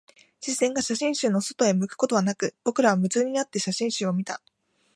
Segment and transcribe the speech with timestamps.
[0.39, 4.41] 視線が写真集の外に向くことはなく、僕らは夢中になって写真集を見た